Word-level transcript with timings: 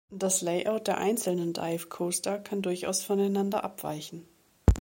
Das 0.09 0.41
Layout 0.41 0.87
der 0.87 0.97
einzelnen 0.97 1.53
Dive 1.53 1.87
Coaster 1.87 2.39
kann 2.39 2.63
durchaus 2.63 3.03
voneinander 3.03 3.63
abweichen. 3.63 4.25